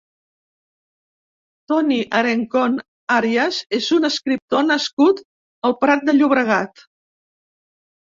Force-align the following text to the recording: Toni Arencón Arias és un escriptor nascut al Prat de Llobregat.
Toni 1.71 1.99
Arencón 2.21 2.81
Arias 3.19 3.61
és 3.81 3.93
un 3.99 4.11
escriptor 4.13 4.69
nascut 4.73 5.25
al 5.71 5.81
Prat 5.87 6.11
de 6.13 6.21
Llobregat. 6.21 6.87